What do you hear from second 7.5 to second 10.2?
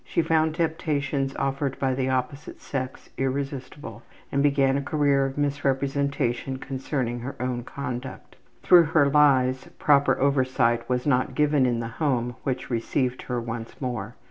conduct. Through her lies, proper